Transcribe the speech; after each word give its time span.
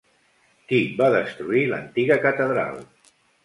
Qui 0.71 0.79
va 1.03 1.11
destruir 1.17 1.61
l'antiga 1.75 2.21
catedral? 2.27 2.85